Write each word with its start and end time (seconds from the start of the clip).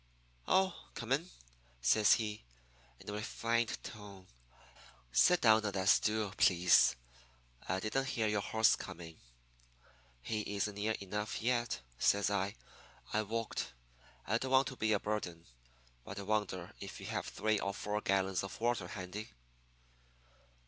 "'Oh, 0.47 0.73
come 0.95 1.11
in,' 1.11 1.29
says 1.79 2.13
he, 2.13 2.41
in 2.99 3.07
a 3.07 3.13
refined 3.13 3.77
tone. 3.83 4.25
'Sit 5.11 5.41
down 5.41 5.63
on 5.63 5.71
that 5.73 5.89
stool, 5.89 6.33
please. 6.37 6.95
I 7.69 7.79
didn't 7.79 8.07
hear 8.07 8.25
your 8.25 8.41
horse 8.41 8.75
coming.' 8.75 9.19
"'He 10.23 10.55
isn't 10.55 10.73
near 10.73 10.93
enough 11.01 11.39
yet,' 11.39 11.81
says 11.99 12.31
I. 12.31 12.55
'I 13.13 13.21
walked. 13.21 13.73
I 14.25 14.39
don't 14.39 14.49
want 14.49 14.69
to 14.69 14.75
be 14.75 14.91
a 14.91 14.99
burden, 14.99 15.45
but 16.03 16.17
I 16.17 16.23
wonder 16.23 16.73
if 16.79 16.99
you 16.99 17.05
have 17.05 17.27
three 17.27 17.59
or 17.59 17.71
four 17.75 18.01
gallons 18.01 18.41
of 18.41 18.59
water 18.59 18.87
handy.' 18.87 19.29